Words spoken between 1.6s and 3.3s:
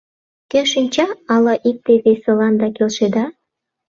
икте-весыланда келшеда?